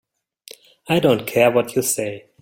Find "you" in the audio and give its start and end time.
1.75-1.83